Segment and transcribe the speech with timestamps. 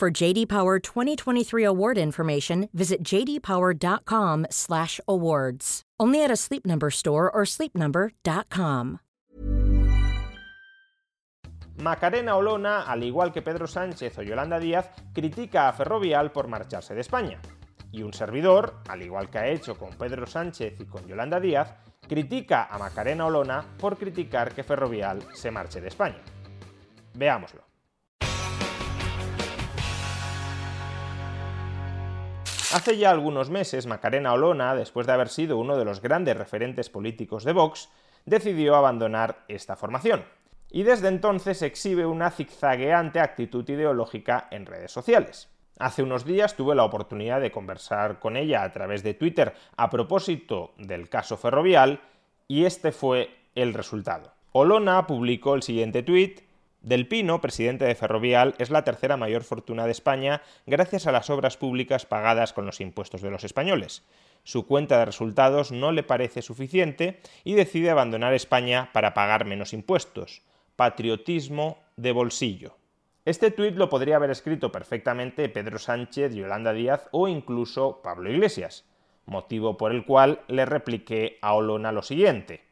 [0.00, 5.82] For JD Power 2023 award information, visit jdpower.com/awards.
[6.00, 9.00] Only at a Sleep Number store or sleepnumber.com.
[11.82, 16.94] Macarena Olona, al igual que Pedro Sánchez o Yolanda Díaz, critica a Ferrovial por marcharse
[16.94, 17.38] de España.
[17.92, 21.74] Y un servidor, al igual que ha hecho con Pedro Sánchez y con Yolanda Díaz,
[22.08, 26.22] critica a Macarena Olona por criticar que Ferrovial se marche de España.
[27.12, 27.69] Veámoslo.
[32.72, 36.88] Hace ya algunos meses, Macarena Olona, después de haber sido uno de los grandes referentes
[36.88, 37.88] políticos de Vox,
[38.26, 40.24] decidió abandonar esta formación.
[40.70, 45.48] Y desde entonces exhibe una zigzagueante actitud ideológica en redes sociales.
[45.80, 49.90] Hace unos días tuve la oportunidad de conversar con ella a través de Twitter a
[49.90, 52.00] propósito del caso ferrovial
[52.46, 54.30] y este fue el resultado.
[54.52, 56.42] Olona publicó el siguiente tuit
[56.82, 61.30] del Pino, presidente de Ferrovial, es la tercera mayor fortuna de España gracias a las
[61.30, 64.02] obras públicas pagadas con los impuestos de los españoles.
[64.44, 69.72] Su cuenta de resultados no le parece suficiente y decide abandonar España para pagar menos
[69.72, 70.42] impuestos.
[70.76, 72.76] Patriotismo de bolsillo.
[73.26, 78.86] Este tuit lo podría haber escrito perfectamente Pedro Sánchez, Yolanda Díaz o incluso Pablo Iglesias,
[79.26, 82.64] motivo por el cual le repliqué a Olona lo siguiente.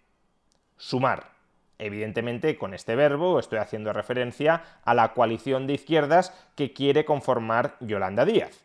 [0.79, 1.38] Sumar.
[1.79, 7.77] Evidentemente, con este verbo estoy haciendo referencia a la coalición de izquierdas que quiere conformar
[7.81, 8.65] Yolanda Díaz.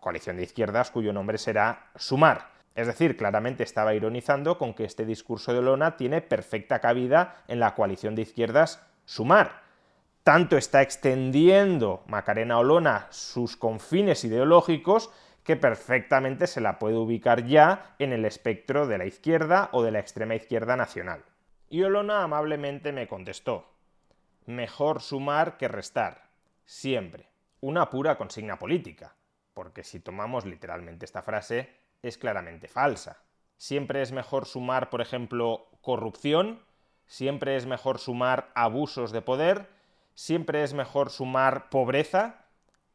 [0.00, 2.52] Coalición de izquierdas cuyo nombre será Sumar.
[2.74, 7.60] Es decir, claramente estaba ironizando con que este discurso de Olona tiene perfecta cabida en
[7.60, 9.62] la coalición de izquierdas Sumar.
[10.22, 15.10] Tanto está extendiendo Macarena Olona sus confines ideológicos
[15.42, 19.90] que perfectamente se la puede ubicar ya en el espectro de la izquierda o de
[19.90, 21.24] la extrema izquierda nacional.
[21.72, 23.64] Y Olona amablemente me contestó,
[24.44, 26.28] mejor sumar que restar,
[26.66, 27.30] siempre.
[27.62, 29.16] Una pura consigna política,
[29.54, 33.22] porque si tomamos literalmente esta frase, es claramente falsa.
[33.56, 36.62] Siempre es mejor sumar, por ejemplo, corrupción,
[37.06, 39.66] siempre es mejor sumar abusos de poder,
[40.14, 42.44] siempre es mejor sumar pobreza.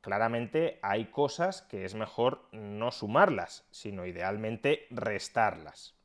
[0.01, 5.96] Claramente hay cosas que es mejor no sumarlas, sino idealmente restarlas.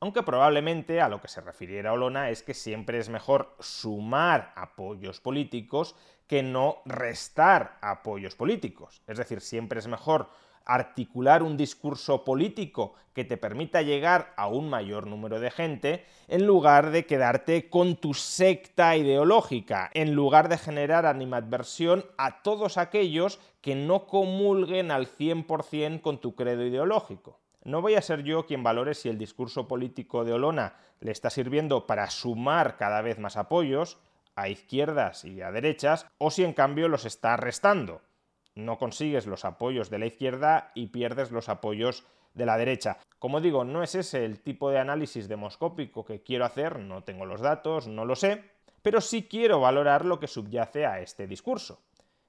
[0.00, 5.20] Aunque probablemente a lo que se refiriera Olona es que siempre es mejor sumar apoyos
[5.20, 5.96] políticos
[6.28, 9.02] que no restar apoyos políticos.
[9.08, 10.30] Es decir, siempre es mejor
[10.64, 16.46] articular un discurso político que te permita llegar a un mayor número de gente, en
[16.46, 23.40] lugar de quedarte con tu secta ideológica, en lugar de generar animadversión a todos aquellos
[23.60, 27.40] que no comulguen al 100% con tu credo ideológico.
[27.64, 31.30] No voy a ser yo quien valore si el discurso político de Olona le está
[31.30, 33.98] sirviendo para sumar cada vez más apoyos
[34.36, 38.02] a izquierdas y a derechas, o si en cambio los está restando.
[38.54, 42.98] No consigues los apoyos de la izquierda y pierdes los apoyos de la derecha.
[43.18, 47.26] Como digo, no es ese el tipo de análisis demoscópico que quiero hacer, no tengo
[47.26, 48.44] los datos, no lo sé,
[48.82, 51.82] pero sí quiero valorar lo que subyace a este discurso.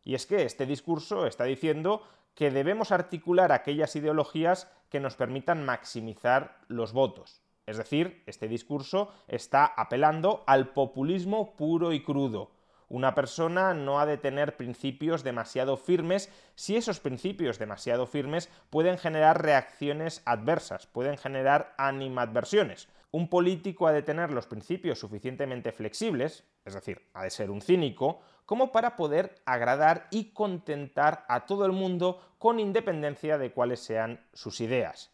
[0.04, 2.04] Y es que este discurso está diciendo
[2.40, 7.42] que debemos articular aquellas ideologías que nos permitan maximizar los votos.
[7.66, 12.52] Es decir, este discurso está apelando al populismo puro y crudo.
[12.88, 18.98] Una persona no ha de tener principios demasiado firmes si esos principios demasiado firmes pueden
[18.98, 22.88] generar reacciones adversas, pueden generar animadversiones.
[23.12, 27.62] Un político ha de tener los principios suficientemente flexibles, es decir, ha de ser un
[27.62, 33.80] cínico, como para poder agradar y contentar a todo el mundo con independencia de cuáles
[33.80, 35.12] sean sus ideas.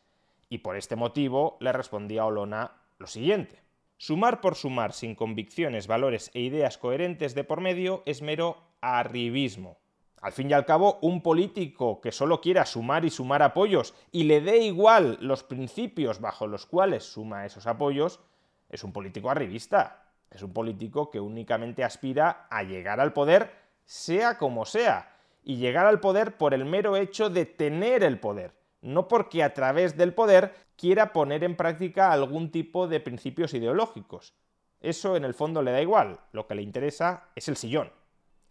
[0.47, 3.61] Y por este motivo le respondí a Olona lo siguiente.
[3.97, 9.79] Sumar por sumar sin convicciones, valores e ideas coherentes de por medio es mero arribismo.
[10.21, 14.23] Al fin y al cabo, un político que solo quiera sumar y sumar apoyos y
[14.23, 18.21] le dé igual los principios bajo los cuales suma esos apoyos,
[18.69, 20.04] es un político arribista.
[20.31, 23.51] Es un político que únicamente aspira a llegar al poder,
[23.83, 28.53] sea como sea, y llegar al poder por el mero hecho de tener el poder,
[28.81, 34.33] no porque a través del poder quiera poner en práctica algún tipo de principios ideológicos.
[34.81, 37.91] Eso en el fondo le da igual, lo que le interesa es el sillón.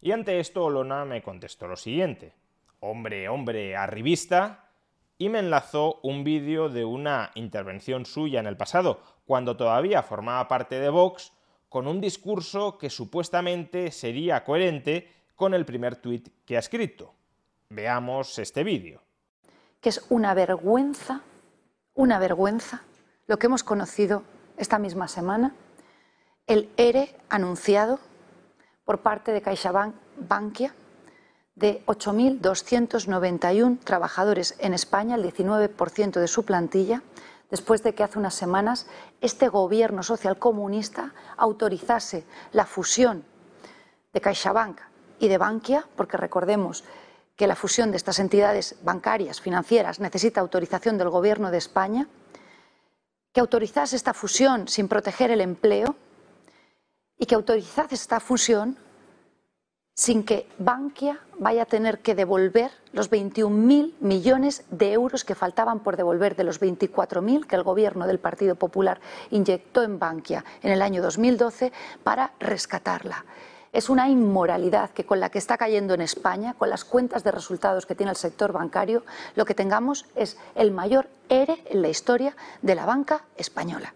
[0.01, 2.33] Y ante esto Olona me contestó lo siguiente.
[2.79, 4.69] hombre, hombre, arribista,
[5.17, 10.47] y me enlazó un vídeo de una intervención suya en el pasado, cuando todavía formaba
[10.47, 11.31] parte de Vox,
[11.75, 17.13] con un discurso que supuestamente sería coherente con el primer tuit que ha escrito.
[17.67, 19.01] Veamos este vídeo.
[19.81, 21.21] Que es una vergüenza,
[21.93, 22.83] una vergüenza,
[23.27, 24.23] lo que hemos conocido
[24.55, 25.53] esta misma semana,
[26.47, 27.99] el ERE anunciado
[28.85, 29.95] por parte de CaixaBank
[31.55, 37.03] de 8.291 trabajadores en España, el 19% de su plantilla,
[37.55, 38.85] después de que hace unas semanas
[39.21, 43.23] este gobierno social comunista autorizase la fusión
[44.11, 44.81] de CaixaBank
[45.19, 46.83] y de Bankia, porque recordemos
[47.37, 52.09] que la fusión de estas entidades bancarias, financieras, necesita autorización del Gobierno de España,
[53.31, 55.95] que autorizase esta fusión sin proteger el empleo
[57.17, 58.77] y que autorizase esta fusión
[59.95, 65.79] sin que Bankia vaya a tener que devolver los 21.000 millones de euros que faltaban
[65.79, 68.99] por devolver de los 24.000 que el gobierno del Partido Popular
[69.31, 71.71] inyectó en Bankia en el año 2012
[72.03, 73.25] para rescatarla.
[73.71, 77.31] Es una inmoralidad que con la que está cayendo en España, con las cuentas de
[77.31, 79.03] resultados que tiene el sector bancario,
[79.35, 83.93] lo que tengamos es el mayor ERE en la historia de la banca española.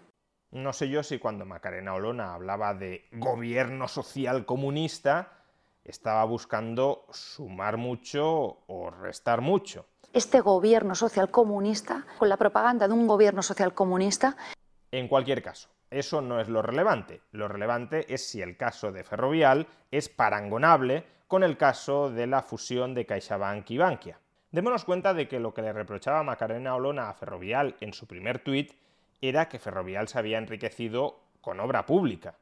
[0.50, 5.39] No sé yo si cuando Macarena Olona hablaba de gobierno social comunista,
[5.84, 9.86] estaba buscando sumar mucho o restar mucho.
[10.12, 14.36] Este gobierno social comunista, con la propaganda de un gobierno social comunista.
[14.90, 17.20] En cualquier caso, eso no es lo relevante.
[17.32, 22.42] Lo relevante es si el caso de Ferrovial es parangonable con el caso de la
[22.42, 24.18] fusión de CaixaBank y Bankia.
[24.50, 28.42] Démonos cuenta de que lo que le reprochaba Macarena Olona a Ferrovial en su primer
[28.42, 28.72] tuit
[29.20, 32.34] era que Ferrovial se había enriquecido con obra pública.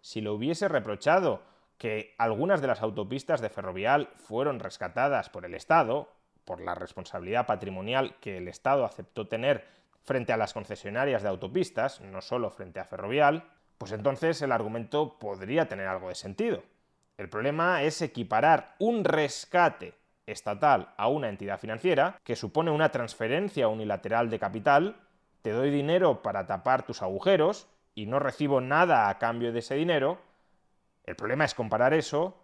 [0.00, 1.42] Si lo hubiese reprochado
[1.78, 6.12] que algunas de las autopistas de Ferrovial fueron rescatadas por el Estado,
[6.44, 9.66] por la responsabilidad patrimonial que el Estado aceptó tener
[10.02, 13.44] frente a las concesionarias de autopistas, no solo frente a Ferrovial,
[13.78, 16.62] pues entonces el argumento podría tener algo de sentido.
[17.18, 19.94] El problema es equiparar un rescate
[20.26, 24.96] estatal a una entidad financiera, que supone una transferencia unilateral de capital,
[25.42, 29.76] te doy dinero para tapar tus agujeros y no recibo nada a cambio de ese
[29.76, 30.18] dinero,
[31.06, 32.36] el problema es comparar eso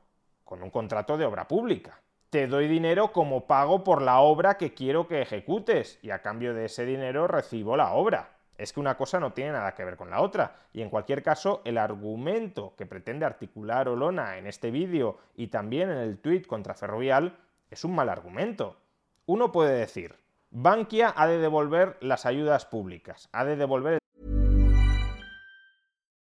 [0.44, 2.00] con un contrato de obra pública.
[2.30, 6.54] Te doy dinero como pago por la obra que quiero que ejecutes y a cambio
[6.54, 8.38] de ese dinero recibo la obra.
[8.56, 10.56] Es que una cosa no tiene nada que ver con la otra.
[10.72, 15.90] Y en cualquier caso, el argumento que pretende articular Olona en este vídeo y también
[15.90, 17.36] en el tuit contra Ferrovial
[17.70, 18.76] es un mal argumento.
[19.26, 20.14] Uno puede decir,
[20.50, 24.01] Bankia ha de devolver las ayudas públicas, ha de devolver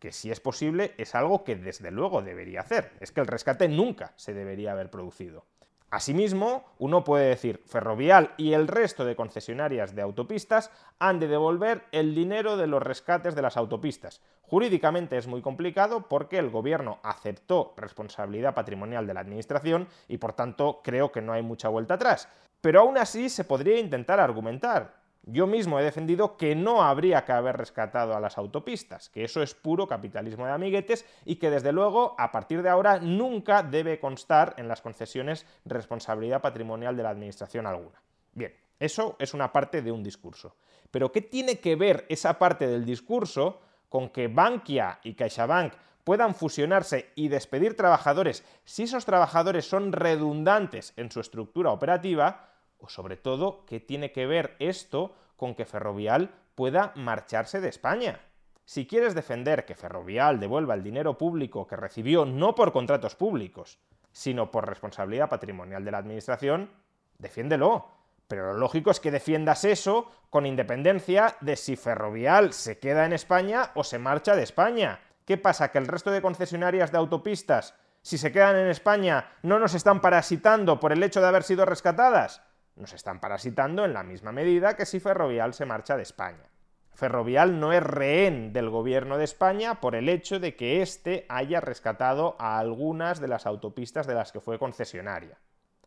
[0.00, 2.90] Que si es posible es algo que desde luego debería hacer.
[2.98, 5.44] Es que el rescate nunca se debería haber producido.
[5.90, 11.84] Asimismo, uno puede decir, Ferrovial y el resto de concesionarias de autopistas han de devolver
[11.90, 14.20] el dinero de los rescates de las autopistas.
[14.42, 20.32] Jurídicamente es muy complicado porque el gobierno aceptó responsabilidad patrimonial de la administración y por
[20.32, 22.28] tanto creo que no hay mucha vuelta atrás.
[22.60, 24.99] Pero aún así se podría intentar argumentar.
[25.22, 29.42] Yo mismo he defendido que no habría que haber rescatado a las autopistas, que eso
[29.42, 34.00] es puro capitalismo de amiguetes y que desde luego a partir de ahora nunca debe
[34.00, 38.02] constar en las concesiones responsabilidad patrimonial de la administración alguna.
[38.32, 40.56] Bien, Eso es una parte de un discurso.
[40.90, 43.60] Pero ¿qué tiene que ver esa parte del discurso
[43.90, 50.94] con que Bankia y CaixaBank puedan fusionarse y despedir trabajadores si esos trabajadores son redundantes
[50.96, 52.49] en su estructura operativa?
[52.80, 58.20] O sobre todo, ¿qué tiene que ver esto con que Ferrovial pueda marcharse de España?
[58.64, 63.78] Si quieres defender que Ferrovial devuelva el dinero público que recibió no por contratos públicos,
[64.12, 66.70] sino por responsabilidad patrimonial de la Administración,
[67.18, 67.88] defiéndelo.
[68.28, 73.12] Pero lo lógico es que defiendas eso con independencia de si Ferrovial se queda en
[73.12, 75.00] España o se marcha de España.
[75.24, 75.70] ¿Qué pasa?
[75.70, 80.00] ¿Que el resto de concesionarias de autopistas, si se quedan en España, no nos están
[80.00, 82.42] parasitando por el hecho de haber sido rescatadas?
[82.76, 86.50] Nos están parasitando en la misma medida que si Ferrovial se marcha de España.
[86.92, 91.60] Ferrovial no es rehén del gobierno de España por el hecho de que éste haya
[91.60, 95.38] rescatado a algunas de las autopistas de las que fue concesionaria.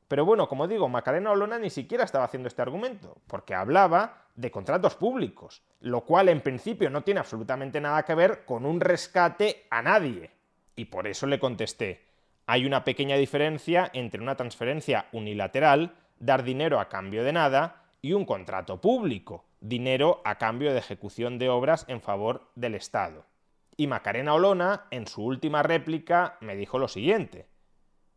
[0.08, 4.52] Pero bueno, como digo, Macarena Olona ni siquiera estaba haciendo este argumento, porque hablaba de
[4.52, 9.66] contratos públicos, lo cual en principio no tiene absolutamente nada que ver con un rescate
[9.70, 10.32] a nadie.
[10.76, 12.06] Y por eso le contesté,
[12.46, 18.14] hay una pequeña diferencia entre una transferencia unilateral, dar dinero a cambio de nada, y
[18.14, 23.26] un contrato público, dinero a cambio de ejecución de obras en favor del Estado.
[23.76, 27.48] Y Macarena Olona, en su última réplica, me dijo lo siguiente,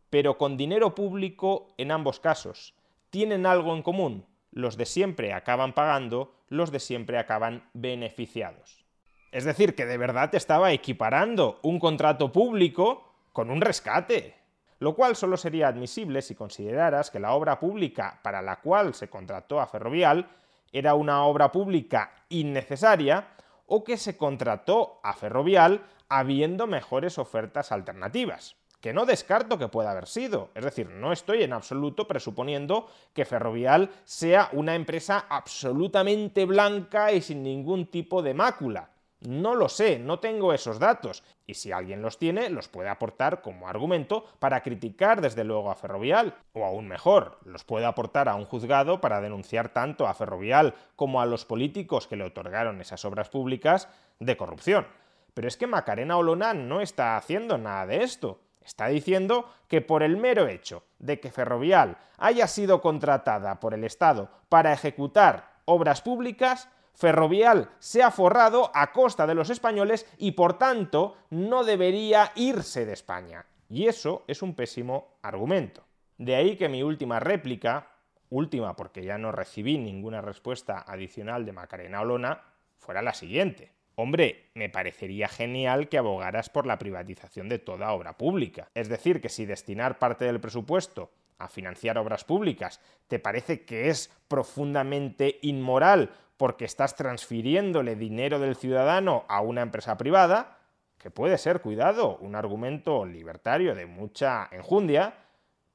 [0.09, 2.75] pero con dinero público en ambos casos.
[3.09, 4.25] Tienen algo en común.
[4.51, 8.85] Los de siempre acaban pagando, los de siempre acaban beneficiados.
[9.31, 14.35] Es decir, que de verdad estaba equiparando un contrato público con un rescate.
[14.79, 19.09] Lo cual solo sería admisible si consideraras que la obra pública para la cual se
[19.09, 20.29] contrató a Ferrovial
[20.71, 23.27] era una obra pública innecesaria
[23.65, 29.91] o que se contrató a Ferrovial habiendo mejores ofertas alternativas que no descarto que pueda
[29.91, 30.49] haber sido.
[30.53, 37.21] Es decir, no estoy en absoluto presuponiendo que Ferrovial sea una empresa absolutamente blanca y
[37.21, 38.89] sin ningún tipo de mácula.
[39.21, 41.23] No lo sé, no tengo esos datos.
[41.47, 45.75] Y si alguien los tiene, los puede aportar como argumento para criticar desde luego a
[45.75, 46.35] Ferrovial.
[46.53, 51.19] O aún mejor, los puede aportar a un juzgado para denunciar tanto a Ferrovial como
[51.19, 53.87] a los políticos que le otorgaron esas obras públicas
[54.19, 54.87] de corrupción.
[55.33, 58.41] Pero es que Macarena Olona no está haciendo nada de esto.
[58.63, 63.83] Está diciendo que por el mero hecho de que Ferrovial haya sido contratada por el
[63.83, 70.31] Estado para ejecutar obras públicas, Ferrovial se ha forrado a costa de los españoles y
[70.31, 73.45] por tanto no debería irse de España.
[73.69, 75.85] Y eso es un pésimo argumento.
[76.17, 77.91] De ahí que mi última réplica,
[78.31, 82.41] última porque ya no recibí ninguna respuesta adicional de Macarena Olona,
[82.79, 83.71] fuera la siguiente.
[83.93, 88.69] Hombre, me parecería genial que abogaras por la privatización de toda obra pública.
[88.73, 93.89] Es decir, que si destinar parte del presupuesto a financiar obras públicas te parece que
[93.89, 100.57] es profundamente inmoral porque estás transfiriéndole dinero del ciudadano a una empresa privada,
[100.97, 105.15] que puede ser, cuidado, un argumento libertario de mucha enjundia,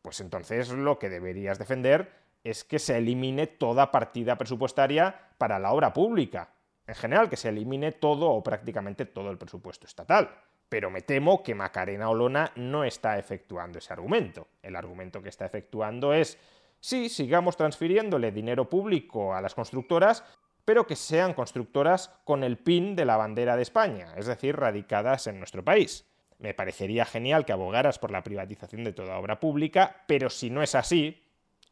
[0.02, 2.11] pues entonces lo que deberías defender
[2.45, 6.50] es que se elimine toda partida presupuestaria para la obra pública,
[6.87, 10.31] en general, que se elimine todo o prácticamente todo el presupuesto estatal.
[10.69, 14.49] Pero me temo que Macarena Olona no está efectuando ese argumento.
[14.62, 16.38] El argumento que está efectuando es,
[16.81, 20.25] sí, sigamos transfiriéndole dinero público a las constructoras,
[20.64, 25.26] pero que sean constructoras con el PIN de la bandera de España, es decir, radicadas
[25.26, 26.07] en nuestro país.
[26.38, 30.62] Me parecería genial que abogaras por la privatización de toda obra pública, pero si no
[30.62, 31.23] es así,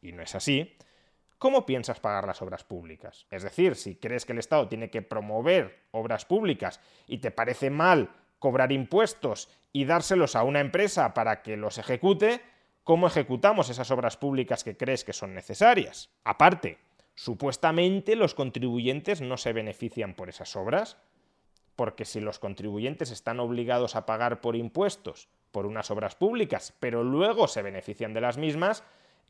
[0.01, 0.77] y no es así,
[1.37, 3.27] ¿cómo piensas pagar las obras públicas?
[3.29, 7.69] Es decir, si crees que el Estado tiene que promover obras públicas y te parece
[7.69, 12.41] mal cobrar impuestos y dárselos a una empresa para que los ejecute,
[12.83, 16.09] ¿cómo ejecutamos esas obras públicas que crees que son necesarias?
[16.23, 16.79] Aparte,
[17.15, 20.97] supuestamente los contribuyentes no se benefician por esas obras,
[21.75, 27.03] porque si los contribuyentes están obligados a pagar por impuestos por unas obras públicas, pero
[27.03, 28.83] luego se benefician de las mismas,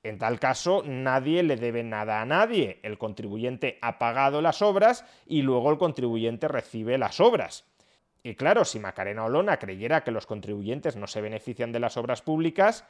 [0.03, 2.79] en tal caso, nadie le debe nada a nadie.
[2.81, 7.65] El contribuyente ha pagado las obras y luego el contribuyente recibe las obras.
[8.23, 12.21] Y claro, si Macarena Olona creyera que los contribuyentes no se benefician de las obras
[12.21, 12.85] públicas,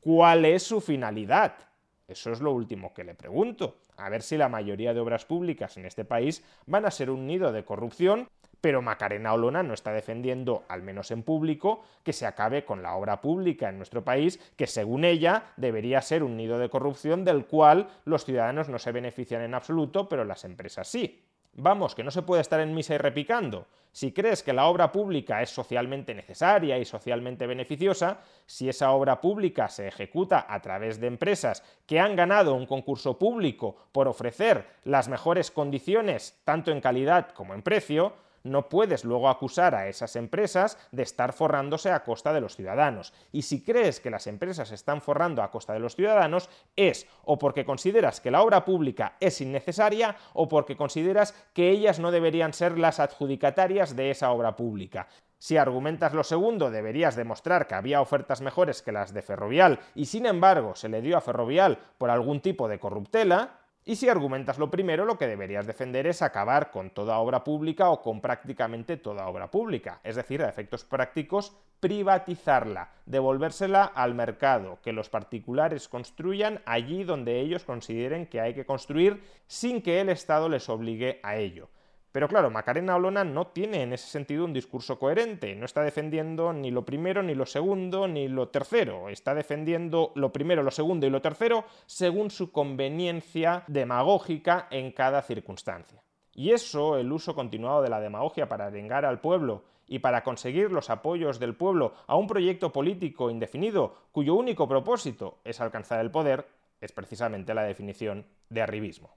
[0.00, 1.56] ¿cuál es su finalidad?
[2.06, 3.76] Eso es lo último que le pregunto.
[3.96, 7.26] A ver si la mayoría de obras públicas en este país van a ser un
[7.26, 8.28] nido de corrupción
[8.64, 12.94] pero Macarena Olona no está defendiendo, al menos en público, que se acabe con la
[12.94, 17.44] obra pública en nuestro país, que según ella debería ser un nido de corrupción del
[17.44, 21.20] cual los ciudadanos no se benefician en absoluto, pero las empresas sí.
[21.56, 23.66] Vamos, que no se puede estar en misa y repicando.
[23.92, 29.20] Si crees que la obra pública es socialmente necesaria y socialmente beneficiosa, si esa obra
[29.20, 34.66] pública se ejecuta a través de empresas que han ganado un concurso público por ofrecer
[34.82, 38.14] las mejores condiciones, tanto en calidad como en precio,
[38.44, 43.12] no puedes luego acusar a esas empresas de estar forrándose a costa de los ciudadanos.
[43.32, 47.38] Y si crees que las empresas están forrando a costa de los ciudadanos, es o
[47.38, 52.52] porque consideras que la obra pública es innecesaria o porque consideras que ellas no deberían
[52.52, 55.08] ser las adjudicatarias de esa obra pública.
[55.38, 60.06] Si argumentas lo segundo, deberías demostrar que había ofertas mejores que las de Ferrovial y
[60.06, 64.58] sin embargo se le dio a Ferrovial por algún tipo de corruptela, y si argumentas
[64.58, 68.96] lo primero, lo que deberías defender es acabar con toda obra pública o con prácticamente
[68.96, 75.88] toda obra pública, es decir, a efectos prácticos, privatizarla, devolvérsela al mercado, que los particulares
[75.88, 81.20] construyan allí donde ellos consideren que hay que construir sin que el Estado les obligue
[81.22, 81.68] a ello.
[82.14, 86.52] Pero claro, Macarena Olona no tiene en ese sentido un discurso coherente, no está defendiendo
[86.52, 91.08] ni lo primero, ni lo segundo, ni lo tercero, está defendiendo lo primero, lo segundo
[91.08, 96.04] y lo tercero según su conveniencia demagógica en cada circunstancia.
[96.32, 100.70] Y eso, el uso continuado de la demagogia para arengar al pueblo y para conseguir
[100.70, 106.12] los apoyos del pueblo a un proyecto político indefinido cuyo único propósito es alcanzar el
[106.12, 106.46] poder,
[106.80, 109.16] es precisamente la definición de arribismo.